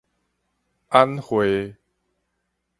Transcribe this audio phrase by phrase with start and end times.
[0.89, 1.77] 按會